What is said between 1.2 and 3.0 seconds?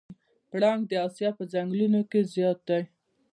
په ځنګلونو کې زیات دی.